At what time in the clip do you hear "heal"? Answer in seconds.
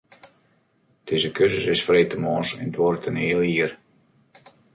3.23-3.43